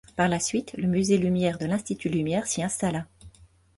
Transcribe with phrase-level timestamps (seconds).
[0.15, 3.05] Par la suite, le musée Lumière de l'institut Lumière s'y installa.